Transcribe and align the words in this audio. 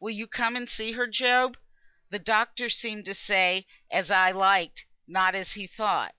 "Will 0.00 0.12
you 0.12 0.26
come 0.26 0.56
and 0.56 0.66
see 0.66 0.92
her, 0.92 1.06
Job? 1.06 1.58
The 2.08 2.18
doctor 2.18 2.70
seemed 2.70 3.04
to 3.04 3.12
say 3.14 3.66
as 3.90 4.10
I 4.10 4.30
liked, 4.30 4.86
not 5.06 5.34
as 5.34 5.52
he 5.52 5.66
thought." 5.66 6.14